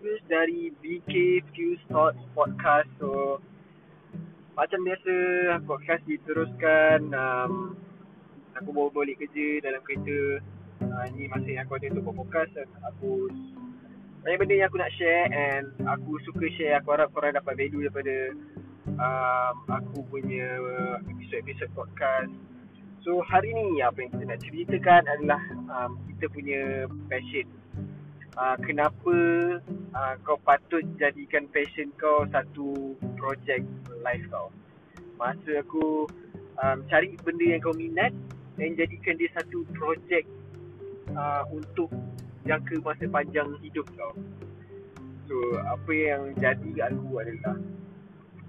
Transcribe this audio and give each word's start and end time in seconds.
Hafiz 0.00 0.24
dari 0.32 0.72
BK 0.80 1.44
Few 1.52 1.76
Thoughts 1.92 2.24
Podcast. 2.32 2.88
So 2.96 3.36
Macam 4.56 4.80
biasa 4.88 5.12
podcast 5.68 6.00
diteruskan 6.08 7.12
um, 7.12 7.76
Aku 8.56 8.72
bawa 8.72 8.88
balik 8.96 9.20
kerja 9.20 9.60
dalam 9.60 9.84
kereta. 9.84 10.40
Uh, 10.80 11.04
Ini 11.12 11.28
masa 11.28 11.44
yang 11.52 11.68
aku 11.68 11.76
ada 11.76 11.92
untuk 11.92 12.16
podcast 12.16 12.48
Dan 12.56 12.64
aku 12.88 13.28
Banyak 14.24 14.40
benda 14.40 14.54
yang 14.56 14.72
aku 14.72 14.80
nak 14.80 14.88
share 14.96 15.28
And 15.36 15.68
aku 15.84 16.16
suka 16.24 16.48
share. 16.56 16.80
Aku 16.80 16.96
harap 16.96 17.12
korang 17.12 17.36
dapat 17.36 17.60
value 17.60 17.84
daripada 17.84 18.32
um, 18.96 19.54
Aku 19.68 20.00
punya 20.08 20.48
episod-episod 21.12 21.68
podcast. 21.76 22.32
So 23.04 23.20
hari 23.28 23.52
ni 23.52 23.84
apa 23.84 24.00
yang 24.00 24.16
kita 24.16 24.24
nak 24.32 24.40
ceritakan 24.48 25.02
adalah 25.12 25.44
um, 25.68 26.00
Kita 26.08 26.24
punya 26.32 26.88
passion 27.12 27.44
uh, 28.36 28.56
kenapa 28.62 29.14
uh, 29.94 30.14
kau 30.22 30.38
patut 30.46 30.84
jadikan 31.00 31.48
passion 31.50 31.90
kau 31.98 32.26
satu 32.30 32.94
projek 33.18 33.64
life 34.02 34.24
kau. 34.30 34.52
Masa 35.18 35.64
aku 35.64 36.06
um, 36.60 36.78
cari 36.86 37.16
benda 37.20 37.44
yang 37.44 37.60
kau 37.62 37.74
minat 37.74 38.12
dan 38.60 38.76
jadikan 38.76 39.16
dia 39.16 39.30
satu 39.34 39.64
projek 39.74 40.28
uh, 41.16 41.42
untuk 41.50 41.90
jangka 42.46 42.82
masa 42.84 43.04
panjang 43.10 43.48
hidup 43.64 43.86
kau. 43.96 44.14
So 45.30 45.36
apa 45.62 45.92
yang 45.94 46.34
jadi 46.38 46.90
aku 46.90 47.22
adalah 47.22 47.56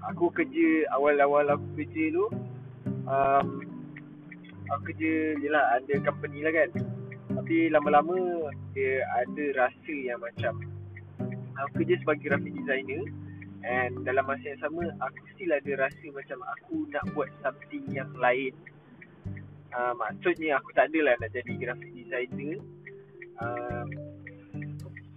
aku 0.10 0.34
kerja 0.34 0.90
awal-awal 0.98 1.46
aku 1.54 1.66
kerja 1.78 2.04
tu 2.10 2.26
um, 3.06 3.48
aku 4.72 4.82
kerja 4.90 5.38
je 5.38 5.48
lah 5.52 5.78
ada 5.78 5.94
company 6.02 6.42
lah 6.42 6.50
kan 6.50 6.70
tapi 7.42 7.74
lama-lama 7.74 8.54
dia 8.78 9.02
ada 9.18 9.66
rasa 9.66 9.96
yang 9.98 10.22
macam 10.22 10.62
aku 11.58 11.82
kerja 11.82 11.98
sebagai 11.98 12.30
graphic 12.30 12.54
designer 12.54 13.02
and 13.66 13.98
dalam 14.06 14.30
masa 14.30 14.54
yang 14.54 14.62
sama 14.62 14.86
aku 15.02 15.26
still 15.34 15.50
ada 15.50 15.90
rasa 15.90 16.06
macam 16.14 16.38
aku 16.54 16.86
nak 16.94 17.02
buat 17.18 17.34
something 17.42 17.82
yang 17.90 18.14
lain. 18.14 18.54
Uh, 19.74 19.90
maksudnya 19.98 20.62
aku 20.62 20.70
tak 20.78 20.94
adalah 20.94 21.18
nak 21.18 21.34
jadi 21.34 21.54
graphic 21.58 21.90
designer 21.98 22.62
uh, 23.42 23.90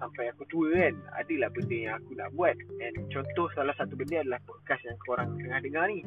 sampai 0.01 0.25
aku 0.33 0.49
tua 0.49 0.73
kan. 0.81 0.97
Adalah 1.21 1.53
benda 1.53 1.77
yang 1.77 1.95
aku 2.01 2.11
nak 2.17 2.33
buat 2.41 2.57
and 2.81 3.05
contoh 3.13 3.53
salah 3.53 3.77
satu 3.77 4.01
benda 4.01 4.25
adalah 4.25 4.41
podcast 4.49 4.81
yang 4.89 4.97
korang 5.05 5.37
tengah 5.45 5.61
dengar 5.61 5.93
ni. 5.93 6.01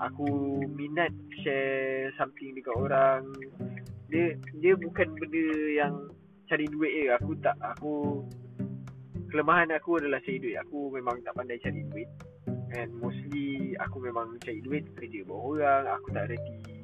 Aku 0.00 0.64
minat 0.72 1.12
share 1.44 2.08
something 2.16 2.56
dekat 2.56 2.72
orang 2.72 3.36
dia 4.10 4.38
dia 4.62 4.72
bukan 4.78 5.08
benda 5.18 5.44
yang 5.74 5.94
cari 6.46 6.66
duit 6.70 6.92
je. 6.94 7.04
Aku 7.18 7.34
tak 7.42 7.56
aku 7.62 8.22
kelemahan 9.30 9.74
aku 9.74 9.98
adalah 9.98 10.22
cari 10.22 10.38
duit. 10.38 10.56
Aku 10.66 10.94
memang 10.94 11.22
tak 11.26 11.34
pandai 11.34 11.58
cari 11.62 11.82
duit. 11.90 12.08
And 12.76 12.92
mostly 12.98 13.74
aku 13.78 14.02
memang 14.02 14.38
cari 14.42 14.62
duit 14.62 14.86
kerja 14.94 15.26
buat 15.26 15.40
orang. 15.58 15.82
Aku 16.00 16.06
tak 16.14 16.30
reti 16.30 16.76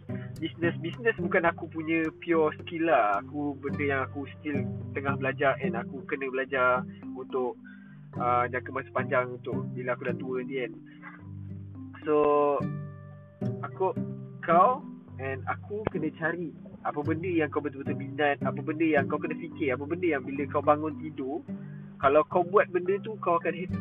business. 0.43 0.75
Business 0.83 1.17
bukan 1.23 1.47
aku 1.47 1.71
punya 1.71 2.11
pure 2.19 2.51
skill 2.63 2.91
lah. 2.91 3.23
Aku 3.23 3.55
benda 3.63 3.85
yang 3.87 4.03
aku 4.11 4.27
still 4.39 4.59
tengah 4.95 5.15
belajar. 5.15 5.55
And 5.63 5.79
aku 5.79 6.03
kena 6.11 6.27
belajar 6.27 6.83
untuk 7.15 7.55
uh, 8.19 8.45
jangka 8.51 8.71
masa 8.75 8.91
panjang 8.91 9.39
untuk 9.39 9.63
bila 9.73 9.95
aku 9.95 10.11
dah 10.11 10.17
tua 10.19 10.35
nanti 10.43 10.57
kan. 10.67 10.73
So 12.03 12.17
aku 13.63 13.95
kau 14.43 14.83
and 15.23 15.47
aku 15.47 15.87
kena 15.95 16.11
cari 16.19 16.51
apa 16.83 17.01
benda 17.03 17.31
yang 17.31 17.49
kau 17.49 17.63
betul-betul 17.63 17.95
minat 17.95 18.43
apa 18.43 18.59
benda 18.59 18.87
yang 18.87 19.07
kau 19.07 19.19
kena 19.19 19.39
fikir 19.39 19.71
apa 19.75 19.85
benda 19.87 20.07
yang 20.19 20.23
bila 20.27 20.43
kau 20.51 20.63
bangun 20.63 20.95
tidur 20.99 21.41
kalau 22.03 22.23
kau 22.27 22.43
buat 22.43 22.67
benda 22.75 22.99
tu 23.07 23.15
kau 23.23 23.39
akan 23.39 23.55
happy. 23.55 23.79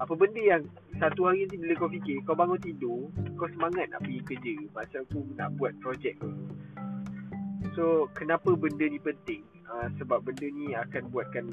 Apa 0.00 0.16
benda 0.16 0.40
yang 0.40 0.62
satu 0.96 1.28
hari 1.28 1.44
nanti 1.44 1.60
bila 1.60 1.76
kau 1.76 1.92
fikir 1.92 2.24
kau 2.24 2.32
bangun 2.32 2.60
tidur 2.60 3.12
kau 3.36 3.48
semangat 3.52 3.92
nak 3.92 4.00
pergi 4.00 4.20
kerja 4.24 4.52
pasal 4.72 5.04
aku 5.04 5.20
nak 5.36 5.52
buat 5.60 5.76
projek 5.84 6.16
so 7.74 8.06
kenapa 8.14 8.54
benda 8.54 8.86
ni 8.86 8.98
penting? 9.02 9.42
Uh, 9.64 9.90
sebab 9.98 10.22
benda 10.22 10.46
ni 10.46 10.72
akan 10.72 11.10
buatkan 11.10 11.50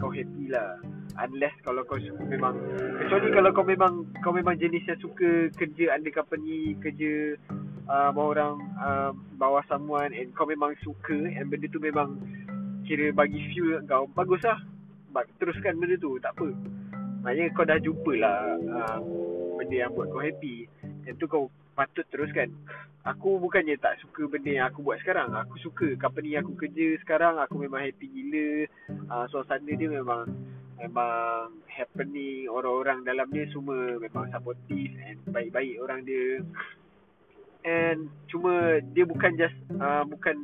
kau 0.00 0.10
happy 0.10 0.48
lah. 0.50 0.80
Unless 1.18 1.54
kalau 1.66 1.82
kau 1.84 1.98
memang 2.30 2.54
kecuali 3.02 3.28
kalau 3.34 3.50
kau 3.50 3.66
memang 3.66 4.06
kau 4.22 4.32
memang 4.32 4.54
jenis 4.56 4.86
yang 4.86 5.00
suka 5.02 5.50
kerja 5.58 5.90
under 5.92 6.14
company 6.14 6.78
kerja 6.78 7.34
uh, 7.88 8.10
bawa 8.12 8.28
orang 8.36 8.54
uh, 8.78 9.10
bawa 9.40 9.64
someone 9.66 10.12
and 10.12 10.30
kau 10.36 10.44
memang 10.44 10.76
suka 10.84 11.16
and 11.16 11.48
benda 11.48 11.66
tu 11.72 11.80
memang 11.80 12.20
kira 12.84 13.10
bagi 13.12 13.40
fuel 13.52 13.82
kau 13.88 14.06
bagus 14.12 14.44
lah. 14.44 14.60
Teruskan 15.42 15.80
benda 15.80 15.98
tu 15.98 16.20
tak 16.22 16.36
apa. 16.38 16.48
Maknanya 17.26 17.50
kau 17.56 17.66
dah 17.66 17.80
jumpa 17.82 18.12
lah 18.20 18.36
uh, 18.60 18.98
benda 19.58 19.76
yang 19.88 19.92
buat 19.96 20.12
kau 20.12 20.22
happy 20.22 20.68
yang 21.08 21.16
tu 21.18 21.26
kau 21.26 21.50
patut 21.74 22.04
teruskan. 22.12 22.52
Aku 23.08 23.40
bukannya 23.40 23.80
tak 23.80 23.96
suka 24.04 24.28
benda 24.28 24.52
yang 24.52 24.66
aku 24.68 24.84
buat 24.84 25.00
sekarang. 25.00 25.32
Aku 25.32 25.56
suka 25.64 25.96
company 25.96 26.36
aku 26.36 26.52
kerja 26.60 27.00
sekarang 27.00 27.40
aku 27.40 27.56
memang 27.56 27.88
happy 27.88 28.04
gila. 28.04 28.48
Uh, 29.08 29.24
suasana 29.32 29.72
dia 29.72 29.88
memang 29.88 30.28
memang 30.76 31.56
happening. 31.66 32.46
Orang-orang 32.52 33.02
dalam 33.02 33.32
dia 33.32 33.48
semua 33.50 33.96
memang 33.96 34.28
supportive 34.30 34.92
and 35.02 35.18
baik-baik 35.32 35.80
orang 35.80 36.04
dia 36.04 36.44
and 37.66 38.10
cuma 38.30 38.78
dia 38.94 39.04
bukan 39.08 39.34
just 39.34 39.56
uh, 39.78 40.04
bukan 40.06 40.36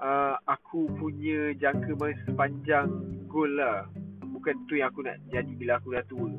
uh, 0.00 0.34
aku 0.48 0.90
punya 0.96 1.54
jangka 1.56 1.92
masa 1.96 2.18
sepanjang 2.26 2.88
goal 3.30 3.50
lah. 3.54 3.86
Bukan 4.26 4.68
tu 4.70 4.78
yang 4.78 4.92
aku 4.92 5.02
nak 5.02 5.18
jadi 5.32 5.52
bila 5.56 5.78
aku 5.78 5.94
dah 5.94 6.04
tua. 6.06 6.30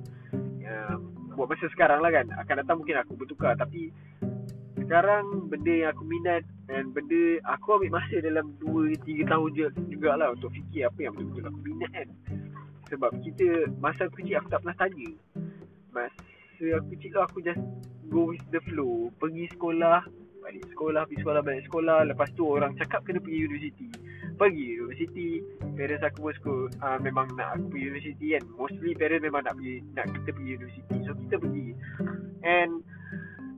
Uh, 0.67 0.95
buat 1.37 1.47
masa 1.53 1.69
sekarang 1.71 2.01
lah 2.01 2.11
kan. 2.11 2.27
Akan 2.41 2.59
datang 2.61 2.81
mungkin 2.81 2.97
aku 2.97 3.13
bertukar. 3.13 3.53
Tapi 3.55 3.93
sekarang 4.77 5.51
benda 5.51 5.73
yang 5.73 5.91
aku 5.91 6.03
minat 6.07 6.43
dan 6.69 6.95
benda 6.95 7.43
aku 7.51 7.81
ambil 7.81 7.99
masa 7.99 8.23
dalam 8.23 8.55
2-3 8.63 9.27
tahun 9.27 9.49
je 9.51 9.67
jugalah 9.91 10.31
untuk 10.31 10.53
fikir 10.55 10.87
apa 10.87 10.99
yang 11.03 11.13
betul-betul 11.15 11.45
aku 11.51 11.59
minat 11.63 11.91
kan. 11.91 12.09
Sebab 12.87 13.11
kita 13.19 13.67
masa 13.83 14.07
aku 14.07 14.23
kecil 14.23 14.39
aku 14.39 14.47
tak 14.47 14.63
pernah 14.63 14.77
tanya. 14.79 15.09
Masa 15.91 16.65
aku 16.79 16.87
kecil 16.95 17.19
aku 17.19 17.37
just 17.43 17.59
go 18.09 18.31
with 18.31 18.43
the 18.49 18.61
flow. 18.71 19.11
Pergi 19.19 19.47
sekolah 19.55 20.03
balik 20.47 20.63
sekolah 20.71 21.03
pergi 21.03 21.19
sekolah 21.21 21.41
balik 21.43 21.63
sekolah. 21.67 21.97
Lepas 22.07 22.29
tu 22.39 22.43
orang 22.47 22.71
cakap 22.79 23.03
kena 23.03 23.19
pergi 23.19 23.39
universiti. 23.43 23.87
Pergi 24.37 24.67
universiti 24.79 25.27
parents 25.75 26.05
aku 26.07 26.29
pun 26.29 26.33
suka 26.39 26.55
uh, 26.87 26.97
memang 27.03 27.27
nak 27.35 27.59
aku 27.59 27.75
pergi 27.75 27.85
universiti 27.91 28.25
kan. 28.37 28.43
Mostly 28.55 28.91
parents 28.95 29.25
memang 29.27 29.41
nak 29.43 29.53
pergi 29.59 29.75
nak 29.91 30.05
kita 30.15 30.29
pergi 30.31 30.51
universiti. 30.55 30.95
So 31.03 31.11
kita 31.19 31.35
pergi. 31.41 31.67
And 32.47 32.71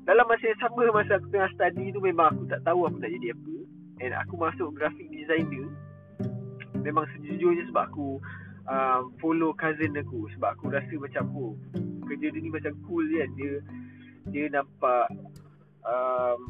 dalam 0.10 0.26
masa 0.26 0.44
yang 0.50 0.62
sama 0.66 0.82
masa 0.90 1.22
aku 1.22 1.30
tengah 1.30 1.52
study 1.54 1.94
tu 1.94 2.02
memang 2.02 2.34
aku 2.34 2.44
tak 2.50 2.66
tahu 2.66 2.90
aku 2.90 2.98
nak 2.98 3.12
jadi 3.14 3.38
apa. 3.38 3.56
And 4.00 4.12
aku 4.18 4.34
masuk 4.40 4.74
graphic 4.74 5.12
designer. 5.14 5.70
Memang 6.82 7.06
sejujurnya 7.14 7.70
sebab 7.70 7.92
aku 7.92 8.18
uh, 8.66 9.06
follow 9.22 9.54
cousin 9.54 9.94
aku. 9.94 10.26
Sebab 10.34 10.58
aku 10.58 10.74
rasa 10.74 10.96
macam 10.98 11.30
oh 11.38 11.54
kerja 12.10 12.34
dia 12.34 12.42
ni 12.42 12.50
macam 12.50 12.74
cool 12.90 13.06
kan. 13.14 13.30
Dia 13.38 13.62
dia 14.30 14.46
nampak 14.50 15.06
um, 15.86 16.42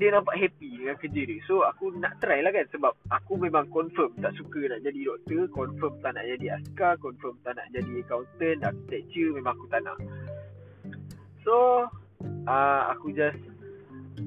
dia 0.00 0.16
nampak 0.16 0.32
happy 0.40 0.80
dengan 0.80 0.96
kerja 0.96 1.22
dia. 1.28 1.38
So 1.44 1.62
aku 1.62 1.92
nak 2.00 2.16
try 2.24 2.40
lah 2.40 2.50
kan 2.50 2.64
sebab 2.72 2.96
aku 3.12 3.36
memang 3.36 3.68
confirm 3.68 4.16
tak 4.18 4.32
suka 4.32 4.72
nak 4.72 4.80
jadi 4.80 5.00
doktor 5.06 5.44
confirm 5.52 5.92
tak 6.00 6.16
nak 6.16 6.24
jadi 6.24 6.46
askar 6.56 6.96
confirm 6.98 7.36
tak 7.44 7.60
nak 7.60 7.68
jadi 7.70 8.00
accountant 8.00 8.64
architecture 8.64 9.30
memang 9.36 9.52
aku 9.54 9.66
tak 9.68 9.84
nak. 9.84 9.98
So 11.44 11.86
uh, 12.48 12.82
aku 12.96 13.12
just 13.12 13.38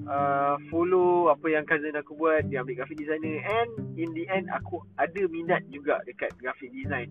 uh, 0.05 0.55
follow 0.69 1.33
apa 1.33 1.47
yang 1.49 1.65
cousin 1.65 1.97
aku 1.97 2.13
buat 2.21 2.45
dia 2.53 2.61
ambil 2.61 2.85
graphic 2.85 3.01
designer 3.01 3.41
and 3.41 3.97
in 3.97 4.13
the 4.13 4.29
end 4.29 4.47
aku 4.53 4.77
ada 5.01 5.25
minat 5.25 5.65
juga 5.73 5.99
dekat 6.05 6.31
graphic 6.37 6.69
design. 6.69 7.09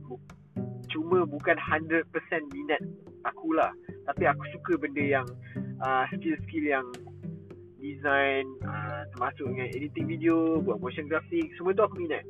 Cuma 0.87 1.27
bukan 1.27 1.59
100% 1.59 2.07
minat 2.55 2.81
akulah 3.27 3.75
tapi 4.07 4.27
aku 4.27 4.43
suka 4.55 4.73
benda 4.79 5.03
yang 5.03 5.27
uh, 5.83 6.05
skill-skill 6.11 6.65
yang 6.67 6.87
design 7.83 8.47
uh, 8.63 9.03
termasuk 9.15 9.51
dengan 9.51 9.69
editing 9.75 10.07
video 10.07 10.63
buat 10.63 10.79
motion 10.79 11.11
graphic 11.11 11.51
semua 11.59 11.75
tu 11.75 11.83
aku 11.83 11.99
minat. 11.99 12.23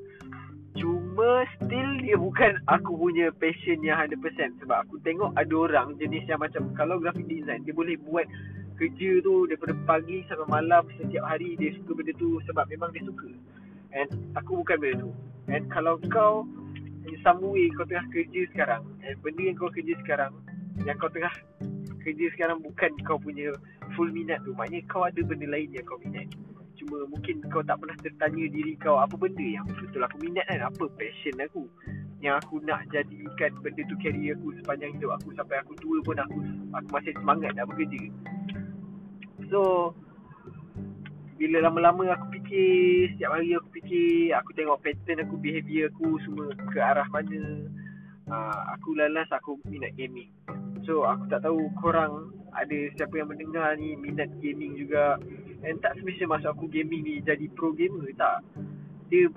Cuma 0.81 1.45
still 1.61 1.91
dia 2.01 2.17
bukan 2.17 2.57
aku 2.73 2.97
punya 2.97 3.29
passion 3.37 3.85
yang 3.85 4.01
100% 4.01 4.17
sebab 4.65 4.89
aku 4.89 4.97
tengok 5.05 5.37
ada 5.37 5.53
orang 5.53 6.01
jenis 6.01 6.25
yang 6.25 6.41
macam 6.41 6.73
kalau 6.73 6.97
graphic 6.97 7.29
design 7.29 7.61
dia 7.69 7.77
boleh 7.77 8.01
buat 8.09 8.25
kerja 8.81 9.21
tu 9.21 9.45
daripada 9.47 9.77
pagi 9.85 10.25
sampai 10.33 10.49
malam 10.49 10.89
setiap 10.97 11.29
hari 11.29 11.55
dia 11.61 11.77
suka 11.77 12.01
benda 12.01 12.17
tu 12.17 12.41
sebab 12.49 12.65
memang 12.73 12.89
dia 12.97 13.05
suka. 13.05 13.29
And 13.93 14.09
aku 14.33 14.65
bukan 14.65 14.77
benda 14.81 15.05
tu. 15.05 15.11
And 15.53 15.69
kalau 15.69 16.01
kau 16.09 16.49
in 17.05 17.21
some 17.21 17.45
way 17.45 17.69
kau 17.77 17.85
tengah 17.85 18.09
kerja 18.09 18.49
sekarang 18.57 18.83
and 19.05 19.21
benda 19.21 19.53
yang 19.53 19.57
kau 19.61 19.69
kerja 19.69 19.93
sekarang 20.01 20.33
yang 20.85 20.97
kau 20.97 21.11
tengah 21.13 21.33
kerja 22.03 22.27
sekarang 22.35 22.59
bukan 22.65 22.91
kau 23.07 23.21
punya 23.21 23.53
full 23.95 24.11
minat 24.11 24.43
tu 24.43 24.57
maknanya 24.57 24.83
kau 24.91 25.07
ada 25.07 25.21
benda 25.23 25.47
lain 25.47 25.71
yang 25.71 25.87
kau 25.87 26.01
minat 26.03 26.27
cuma 26.81 27.07
mungkin 27.07 27.39
kau 27.53 27.63
tak 27.63 27.79
pernah 27.79 27.95
tertanya 28.03 28.45
diri 28.51 28.75
kau 28.81 28.99
apa 28.99 29.15
benda 29.15 29.45
yang 29.45 29.65
betul 29.69 30.03
aku 30.03 30.17
minat 30.19 30.43
kan 30.51 30.67
apa 30.67 30.85
passion 30.99 31.37
aku 31.39 31.69
yang 32.23 32.39
aku 32.39 32.63
nak 32.63 32.87
jadikan 32.95 33.51
benda 33.67 33.83
tu 33.91 33.99
career 33.99 34.39
aku 34.39 34.55
sepanjang 34.63 34.95
hidup 34.95 35.19
aku 35.19 35.35
sampai 35.35 35.59
aku 35.59 35.75
tua 35.83 35.99
pun 36.07 36.19
aku 36.23 36.39
aku 36.71 36.89
masih 36.95 37.13
semangat 37.19 37.51
nak 37.59 37.67
bekerja. 37.67 37.99
So 39.51 39.91
bila 41.35 41.67
lama-lama 41.67 42.15
aku 42.15 42.39
fikir 42.39 43.11
setiap 43.15 43.35
hari 43.35 43.59
aku 43.59 43.69
fikir 43.75 44.39
aku 44.39 44.55
tengok 44.55 44.79
pattern 44.87 45.27
aku 45.27 45.35
behavior 45.43 45.91
aku 45.91 46.15
semua 46.23 46.55
ke 46.71 46.79
arah 46.79 47.07
mana 47.11 47.67
uh, 48.31 48.61
aku 48.79 48.95
lalas 48.95 49.27
aku 49.35 49.59
minat 49.67 49.91
gaming. 49.99 50.31
So 50.83 51.07
aku 51.07 51.31
tak 51.31 51.47
tahu 51.47 51.71
korang 51.79 52.35
ada 52.53 52.79
siapa 52.99 53.15
yang 53.17 53.31
mendengar 53.31 53.79
ni 53.79 53.95
minat 53.95 54.29
gaming 54.43 54.75
juga. 54.75 55.17
And 55.63 55.79
tak 55.79 55.95
semestinya 55.99 56.37
masuk 56.37 56.59
aku 56.59 56.67
gaming 56.69 57.07
ni 57.07 57.15
jadi 57.23 57.47
pro 57.55 57.71
gamer 57.71 58.11
tak. 58.19 58.43
Dia 59.13 59.31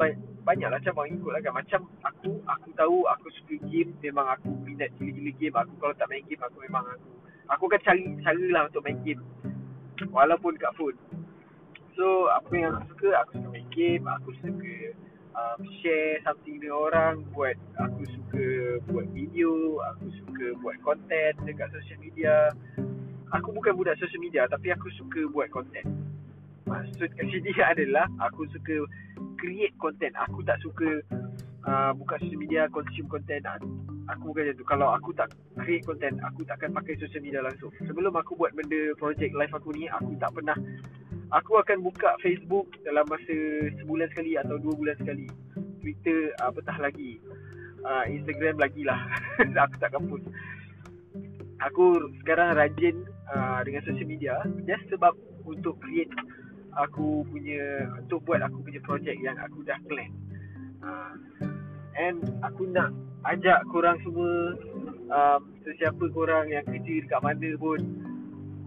banyak 0.46 0.70
lah 0.72 0.80
cabang 0.82 1.12
ikut 1.14 1.32
lah 1.32 1.42
kan. 1.44 1.54
Macam 1.54 1.86
aku, 2.02 2.42
aku 2.48 2.68
tahu 2.80 2.98
aku 3.12 3.28
suka 3.42 3.60
game 3.68 3.92
Memang 4.02 4.26
aku 4.34 4.50
minat 4.66 4.90
gila-gila 4.98 5.32
game. 5.38 5.56
Aku 5.56 5.74
kalau 5.78 5.94
tak 5.94 6.10
main 6.10 6.26
game 6.26 6.42
aku 6.42 6.58
memang 6.66 6.86
aku 6.90 7.10
Aku 7.46 7.70
akan 7.70 7.82
cari 7.86 8.04
cara 8.26 8.46
lah 8.50 8.62
untuk 8.66 8.82
main 8.82 8.98
game. 9.06 9.22
Walaupun 10.10 10.58
kat 10.58 10.74
phone. 10.74 10.98
So 11.94 12.28
apa 12.34 12.52
yang 12.58 12.74
aku 12.74 12.98
suka, 12.98 13.10
aku 13.22 13.32
suka 13.40 13.48
main 13.54 13.68
game 13.72 14.04
Aku 14.04 14.30
suka 14.42 14.74
um, 15.36 15.60
share 15.84 16.20
something 16.24 16.58
dengan 16.58 16.78
orang 16.80 17.14
Buat, 17.36 17.60
aku 17.78 18.02
suka 18.08 18.46
buat 18.90 19.08
video 19.12 19.80
Aku 19.96 20.08
suka 20.24 20.56
buat 20.64 20.78
content 20.82 21.36
dekat 21.44 21.70
social 21.76 22.00
media. 22.00 22.52
Aku 23.36 23.52
bukan 23.52 23.76
budak 23.76 24.00
social 24.00 24.24
media 24.24 24.48
Tapi 24.48 24.72
aku 24.72 24.88
suka 24.96 25.28
buat 25.32 25.52
content. 25.52 25.88
Maksud 26.66 27.10
kat 27.14 27.26
sini 27.30 27.52
adalah 27.72 28.08
Aku 28.32 28.48
suka 28.50 28.88
create 29.38 29.76
content. 29.78 30.16
Aku 30.26 30.42
tak 30.48 30.58
suka 30.64 31.04
uh, 31.68 31.92
Buka 31.94 32.18
social 32.24 32.40
media 32.40 32.72
Consume 32.72 33.12
content. 33.12 33.44
Aku 34.06 34.32
bukan 34.32 34.50
macam 34.50 34.56
tu. 34.58 34.66
Kalau 34.66 34.88
aku 34.96 35.10
tak 35.14 35.30
create 35.60 35.86
content 35.86 36.16
Aku 36.34 36.48
takkan 36.48 36.72
pakai 36.72 36.96
social 36.98 37.22
media 37.22 37.44
langsung. 37.44 37.70
Sebelum 37.84 38.16
aku 38.16 38.40
buat 38.40 38.56
benda 38.56 38.96
Project 38.98 39.36
live 39.36 39.54
aku 39.54 39.70
ni 39.76 39.92
Aku 39.92 40.16
tak 40.18 40.32
pernah 40.34 40.56
Aku 41.36 41.60
akan 41.60 41.84
buka 41.84 42.16
Facebook 42.24 42.72
Dalam 42.88 43.04
masa 43.12 43.36
Sebulan 43.84 44.08
sekali 44.16 44.40
Atau 44.40 44.56
dua 44.60 44.74
bulan 44.76 44.96
sekali. 45.00 45.28
Twitter 45.84 46.32
uh, 46.40 46.52
Betah 46.56 46.80
lagi. 46.80 47.20
Uh, 47.86 48.04
Instagram 48.10 48.58
lagi 48.58 48.82
lah. 48.82 48.98
Aku 49.68 49.76
takkan 49.78 50.02
post. 50.10 50.26
Aku 51.62 52.00
sekarang 52.24 52.58
rajin 52.58 53.06
uh, 53.30 53.62
Dengan 53.68 53.84
social 53.84 54.08
media. 54.08 54.40
Just 54.66 54.88
sebab 54.90 55.14
Untuk 55.46 55.78
create 55.84 56.12
aku 56.76 57.24
punya 57.32 57.88
untuk 58.04 58.20
buat 58.28 58.44
aku 58.44 58.60
punya 58.60 58.80
projek 58.84 59.16
yang 59.24 59.40
aku 59.40 59.64
dah 59.64 59.80
plan. 59.88 60.12
Uh, 60.84 61.14
and 61.96 62.20
aku 62.44 62.68
nak 62.70 62.92
ajak 63.26 63.64
korang 63.72 63.98
semua 64.04 64.54
um, 65.10 65.42
sesiapa 65.64 66.06
korang 66.12 66.52
yang 66.52 66.68
kerja 66.68 67.02
dekat 67.02 67.22
mana 67.24 67.50
pun 67.58 67.80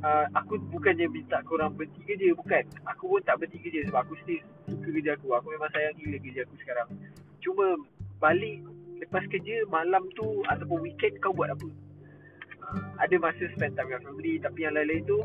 uh, 0.05 0.27
aku 0.35 0.61
bukannya 0.71 1.07
minta 1.11 1.43
korang 1.47 1.75
berhenti 1.75 2.03
kerja 2.07 2.35
bukan. 2.35 2.65
Aku 2.95 3.11
pun 3.11 3.21
tak 3.25 3.43
berhenti 3.43 3.59
kerja 3.63 3.87
sebab 3.91 4.07
aku 4.07 4.15
still 4.25 4.43
suka 4.69 4.89
kerja 4.93 5.11
aku. 5.19 5.29
Aku 5.35 5.47
memang 5.55 5.71
sayang 5.75 5.95
gila 5.99 6.19
kerja 6.23 6.41
aku 6.47 6.55
sekarang. 6.63 6.89
Cuma 7.43 7.67
balik 8.19 8.63
lepas 8.99 9.25
kerja 9.31 9.63
malam 9.71 10.03
tu 10.19 10.43
ataupun 10.51 10.83
weekend 10.83 11.19
kau 11.23 11.35
buat 11.35 11.55
apa? 11.55 11.69
Uh, 12.69 12.83
ada 12.99 13.15
masa 13.23 13.47
spend 13.55 13.79
time 13.79 13.89
dengan 13.91 14.03
family 14.05 14.43
tapi 14.43 14.67
yang 14.67 14.75
lain-lain 14.75 15.07
tu 15.07 15.19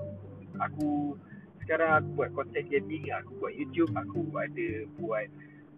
aku 0.62 1.18
sekarang 1.66 2.04
aku 2.04 2.10
buat 2.20 2.30
content 2.36 2.68
gaming 2.70 3.08
aku 3.10 3.32
buat 3.40 3.54
YouTube 3.56 3.92
aku 3.96 4.20
ada 4.36 4.68
buat 5.00 5.26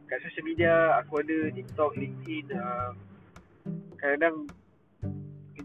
kat 0.06 0.20
social 0.22 0.46
media 0.46 0.74
aku 1.02 1.22
ada 1.22 1.38
TikTok 1.54 1.98
LinkedIn 1.98 2.46
uh, 2.54 2.92
kadang 3.98 4.50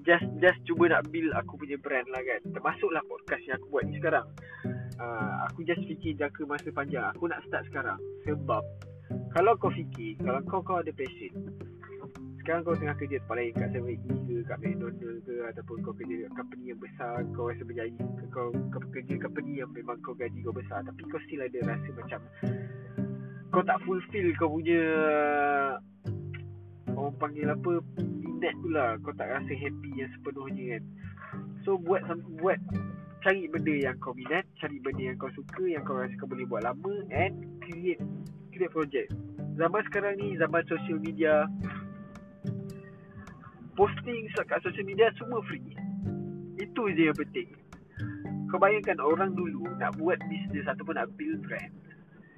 just 0.06 0.26
just 0.40 0.58
cuba 0.66 0.92
nak 0.92 1.06
build 1.08 1.32
aku 1.36 1.56
punya 1.60 1.76
brand 1.80 2.08
lah 2.10 2.22
kan. 2.24 2.40
Termasuklah 2.52 3.02
podcast 3.06 3.42
yang 3.46 3.56
aku 3.60 3.66
buat 3.72 3.84
ni 3.88 3.96
sekarang. 3.98 4.26
Uh, 5.00 5.34
aku 5.48 5.64
just 5.64 5.80
fikir 5.88 6.16
jangka 6.16 6.44
masa 6.44 6.68
panjang. 6.72 7.04
Aku 7.16 7.28
nak 7.28 7.40
start 7.48 7.64
sekarang. 7.68 7.98
Sebab 8.28 8.62
kalau 9.34 9.52
kau 9.58 9.72
fikir 9.72 10.18
kalau 10.22 10.40
kau 10.46 10.62
kau 10.62 10.78
ada 10.82 10.90
passion 10.94 11.32
sekarang 12.40 12.64
kau 12.64 12.74
tengah 12.74 12.96
kerja 12.96 13.16
tempat 13.20 13.36
lain 13.36 13.52
kat 13.52 13.70
7 13.76 14.26
ke 14.26 14.34
kat 14.48 14.58
McDonald 14.64 15.20
ke 15.22 15.34
ataupun 15.54 15.76
kau 15.84 15.94
kerja 15.94 16.14
kat 16.24 16.32
company 16.34 16.64
yang 16.72 16.80
besar 16.80 17.14
kau 17.36 17.46
rasa 17.52 17.62
berjaya 17.68 17.92
ke 17.94 18.24
kau, 18.32 18.48
kau 18.72 18.80
kerja 18.90 19.14
company 19.20 19.60
yang 19.60 19.70
memang 19.70 20.00
kau 20.00 20.16
gaji 20.16 20.40
kau 20.40 20.54
besar 20.56 20.80
tapi 20.82 21.04
kau 21.04 21.20
still 21.28 21.44
ada 21.44 21.60
rasa 21.68 21.88
macam 21.94 22.20
kau 23.52 23.62
tak 23.62 23.78
fulfill 23.84 24.28
kau 24.40 24.50
punya 24.56 24.82
orang 26.96 27.14
panggil 27.20 27.46
apa 27.52 27.72
minat 28.40 28.56
tu 28.64 28.68
lah 28.72 28.96
kau 29.04 29.12
tak 29.12 29.28
rasa 29.28 29.52
happy 29.52 29.90
yang 30.00 30.08
sepenuhnya 30.16 30.80
kan 30.80 30.82
so 31.68 31.76
buat 31.76 32.00
buat 32.40 32.56
cari 33.20 33.44
benda 33.52 33.74
yang 33.76 33.96
kau 34.00 34.16
minat 34.16 34.48
cari 34.56 34.80
benda 34.80 35.12
yang 35.12 35.18
kau 35.20 35.28
suka 35.36 35.68
yang 35.68 35.84
kau 35.84 36.00
rasa 36.00 36.16
kau 36.16 36.24
boleh 36.24 36.48
buat 36.48 36.64
lama 36.64 37.04
and 37.12 37.36
create 37.68 38.00
create 38.48 38.72
project 38.72 39.12
zaman 39.60 39.84
sekarang 39.92 40.16
ni 40.16 40.40
zaman 40.40 40.64
social 40.64 40.96
media 40.96 41.44
posting 43.80 44.28
kat 44.36 44.60
social 44.60 44.84
media 44.84 45.08
semua 45.16 45.40
free. 45.48 45.72
Itu 46.60 46.92
je 46.92 47.08
yang 47.08 47.16
penting. 47.16 47.48
Kau 48.52 48.60
bayangkan 48.60 49.00
orang 49.00 49.32
dulu 49.32 49.64
nak 49.80 49.96
buat 49.96 50.20
bisnes 50.28 50.68
ataupun 50.68 51.00
nak 51.00 51.08
build 51.16 51.40
brand. 51.48 51.72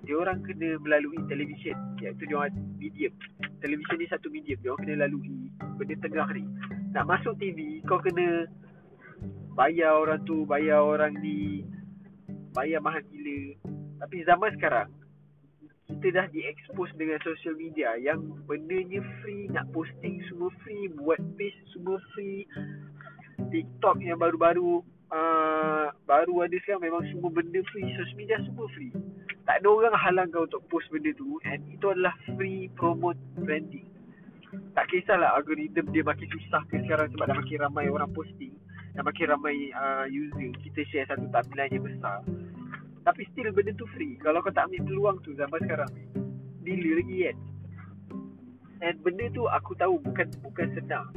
Dia 0.06 0.19
orang 0.19 0.43
kena 0.46 0.78
melalui 0.78 1.19
televisyen 1.26 1.75
iaitu 1.99 2.31
dia 2.31 2.37
orang 2.38 2.54
medium. 2.78 3.10
Televisyen 3.58 3.99
ni 3.99 4.06
satu 4.06 4.31
medium 4.31 4.58
dia 4.62 4.70
orang 4.70 4.82
kena 4.87 4.96
lalui 5.06 5.50
benda 5.79 5.94
tengah 6.03 6.29
ni. 6.37 6.44
Nak 6.93 7.09
masuk 7.09 7.35
TV 7.41 7.81
kau 7.88 8.00
kena 8.00 8.47
bayar 9.56 9.97
orang 9.97 10.20
tu, 10.25 10.44
bayar 10.49 10.81
orang 10.81 11.17
ni, 11.20 11.64
bayar 12.56 12.81
mahal 12.81 13.00
gila. 13.09 13.56
Tapi 14.03 14.17
zaman 14.26 14.50
sekarang 14.59 14.88
kita 15.93 16.09
dah 16.14 16.26
di-expose 16.32 16.93
dengan 16.97 17.20
social 17.20 17.55
media 17.55 17.94
yang 18.00 18.23
bendanya 18.49 19.05
free, 19.20 19.47
nak 19.53 19.69
posting 19.76 20.25
semua 20.31 20.49
free, 20.64 20.88
buat 20.97 21.20
page 21.37 21.59
semua 21.76 22.00
free. 22.17 22.49
TikTok 23.53 24.00
yang 24.00 24.17
baru-baru 24.17 24.81
uh, 25.12 25.93
baru 26.09 26.49
ada 26.49 26.56
sekarang 26.64 26.88
memang 26.88 27.05
semua 27.12 27.29
benda 27.29 27.61
free, 27.70 27.85
social 27.93 28.19
media 28.19 28.41
semua 28.41 28.67
free. 28.73 28.93
Tak 29.44 29.61
ada 29.61 29.69
orang 29.69 29.94
halang 29.99 30.28
kau 30.33 30.49
untuk 30.49 30.64
post 30.73 30.88
benda 30.88 31.12
tu 31.19 31.37
and 31.45 31.61
itu 31.69 31.87
adalah 31.92 32.14
free 32.35 32.73
promote 32.78 33.19
branding. 33.37 33.91
Tak 34.52 34.85
kisahlah 34.92 35.32
algoritma 35.32 35.88
dia 35.88 36.04
makin 36.04 36.28
susah 36.28 36.61
ke 36.68 36.76
sekarang 36.85 37.09
sebab 37.16 37.25
dah 37.25 37.37
makin 37.40 37.59
ramai 37.64 37.88
orang 37.88 38.12
posting 38.12 38.52
Dah 38.92 39.00
makin 39.00 39.32
ramai 39.32 39.73
uh, 39.73 40.04
user. 40.04 40.52
Kita 40.61 40.80
share 40.92 41.09
satu 41.09 41.25
tampilan 41.32 41.73
yang 41.73 41.85
besar. 41.85 42.21
Tapi 43.02 43.23
still 43.32 43.49
benda 43.56 43.73
tu 43.80 43.88
free. 43.97 44.21
Kalau 44.21 44.44
kau 44.44 44.52
tak 44.52 44.68
ambil 44.68 44.85
peluang 44.85 45.16
tu 45.25 45.32
zaman 45.35 45.59
sekarang 45.64 45.90
Bila 46.62 46.90
lagi 47.00 47.18
kan? 47.26 47.37
And 48.82 48.97
benda 49.00 49.26
tu 49.32 49.49
aku 49.49 49.73
tahu 49.80 49.99
bukan 50.04 50.28
bukan 50.44 50.68
senang 50.76 51.09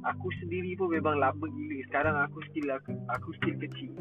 Aku 0.00 0.32
sendiri 0.42 0.74
pun 0.74 0.90
memang 0.90 1.20
lama 1.20 1.46
gila. 1.46 1.78
Sekarang 1.86 2.16
aku 2.18 2.40
still 2.50 2.68
aku, 2.74 2.92
aku 3.06 3.30
still 3.38 3.56
kecil. 3.62 3.92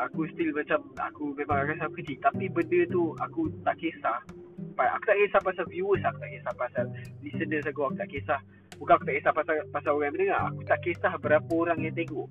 Aku 0.00 0.24
still 0.32 0.50
macam 0.56 0.80
Aku 1.12 1.36
memang 1.36 1.68
rasa 1.68 1.92
aku 1.92 2.00
kecil. 2.00 2.16
Tapi 2.24 2.48
benda 2.48 2.80
tu 2.88 3.12
aku 3.20 3.52
tak 3.68 3.76
kisah 3.76 4.24
Aku 4.72 5.04
tak 5.04 5.18
kisah 5.20 5.40
pasal 5.40 5.64
viewers 5.68 6.02
Aku 6.04 6.18
tak 6.20 6.30
kisah 6.32 6.52
pasal 6.56 6.84
listeners 7.20 7.66
aku 7.68 7.80
Aku 7.88 7.96
tak 7.96 8.10
kisah. 8.10 8.40
Bukan 8.82 8.98
aku 8.98 9.04
tak 9.06 9.16
kisah 9.20 9.32
pasal, 9.36 9.54
pasal 9.70 9.90
orang 9.94 10.10
yang 10.10 10.14
mendengar. 10.18 10.40
Aku 10.50 10.60
tak 10.66 10.80
kisah 10.82 11.14
berapa 11.22 11.50
orang 11.54 11.78
yang 11.86 11.94
tengok. 11.94 12.28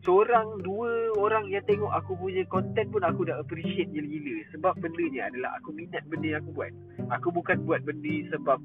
Seorang 0.00 0.64
dua 0.64 1.12
orang 1.20 1.44
yang 1.52 1.60
tengok 1.68 1.92
aku 1.92 2.16
punya 2.16 2.40
content 2.48 2.88
pun 2.88 3.04
aku 3.04 3.28
dah 3.28 3.36
appreciate 3.36 3.92
gila-gila. 3.92 4.48
Sebab 4.56 4.80
benda 4.80 5.04
ni 5.12 5.20
adalah 5.20 5.60
aku 5.60 5.76
minat 5.76 6.00
benda 6.08 6.38
yang 6.38 6.40
aku 6.40 6.56
buat. 6.56 6.72
Aku 7.20 7.28
bukan 7.34 7.68
buat 7.68 7.84
benda 7.84 8.14
sebab 8.32 8.56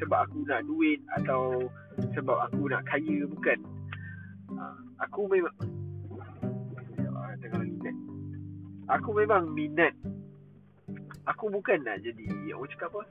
sebab 0.00 0.18
aku 0.24 0.48
nak 0.48 0.64
duit 0.64 1.04
atau 1.20 1.68
sebab 2.16 2.48
aku 2.48 2.72
nak 2.72 2.88
kaya 2.88 3.28
bukan. 3.28 3.58
Ah, 4.56 4.78
aku 5.04 5.28
memang 5.28 5.52
aku 8.88 9.10
memang 9.12 9.52
minat 9.52 9.92
aku 11.28 11.50
bukan 11.52 11.80
nak 11.84 12.00
jadi 12.04 12.24
orang 12.54 12.70
cakap 12.72 12.88
apa? 12.92 13.02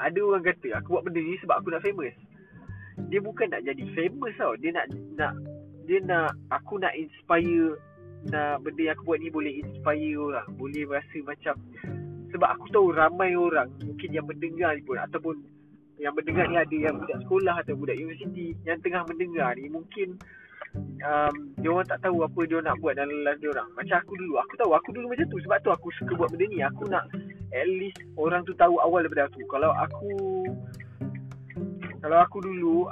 Ada 0.00 0.18
orang 0.24 0.42
kata 0.46 0.68
aku 0.80 0.96
buat 0.96 1.04
benda 1.06 1.20
ni 1.20 1.36
sebab 1.44 1.60
aku 1.60 1.68
nak 1.74 1.84
famous. 1.84 2.16
Dia 3.08 3.20
bukan 3.20 3.52
nak 3.52 3.62
jadi 3.64 3.84
famous 3.96 4.34
tau. 4.38 4.54
Dia 4.56 4.70
nak 4.74 4.86
nak 5.16 5.32
dia 5.84 5.98
nak 6.06 6.36
aku 6.54 6.78
nak 6.78 6.94
inspire 6.94 7.76
nak 8.30 8.60
benda 8.62 8.80
yang 8.90 8.94
aku 8.94 9.04
buat 9.10 9.18
ni 9.18 9.28
boleh 9.32 9.52
inspire 9.64 10.14
orang 10.20 10.48
boleh 10.60 10.84
rasa 10.86 11.18
macam 11.24 11.56
sebab 12.30 12.48
aku 12.52 12.66
tahu 12.70 12.92
ramai 12.92 13.32
orang 13.32 13.72
mungkin 13.80 14.10
yang 14.12 14.28
mendengar 14.28 14.76
ni 14.76 14.84
pun 14.84 15.00
ataupun 15.00 15.40
yang 15.96 16.12
mendengar 16.12 16.46
ni 16.46 16.56
ada 16.60 16.76
yang 16.76 16.94
budak 17.00 17.18
sekolah 17.26 17.54
atau 17.64 17.74
budak 17.74 17.96
universiti 17.96 18.54
yang 18.68 18.76
tengah 18.84 19.02
mendengar 19.08 19.56
ni 19.56 19.72
mungkin 19.72 20.20
um, 20.76 21.34
dia 21.58 21.68
orang 21.70 21.88
tak 21.88 22.00
tahu 22.04 22.22
apa 22.22 22.40
dia 22.46 22.58
nak 22.62 22.78
buat 22.78 22.94
dalam 22.96 23.12
life 23.26 23.40
dia 23.42 23.50
orang. 23.50 23.68
Macam 23.74 23.96
aku 23.98 24.12
dulu 24.16 24.34
aku 24.38 24.54
tahu 24.56 24.72
aku 24.76 24.88
dulu 24.94 25.06
macam 25.10 25.26
tu. 25.28 25.38
Sebab 25.42 25.58
tu 25.64 25.70
aku 25.74 25.88
suka 25.98 26.12
buat 26.14 26.28
benda 26.30 26.46
ni. 26.46 26.58
Aku 26.62 26.82
nak 26.86 27.04
at 27.50 27.66
least 27.66 27.98
orang 28.14 28.46
tu 28.46 28.54
tahu 28.54 28.78
awal 28.78 29.02
daripada 29.02 29.26
aku. 29.26 29.42
Kalau 29.50 29.70
aku 29.74 30.12
Kalau 32.00 32.18
aku 32.22 32.38
dulu 32.42 32.86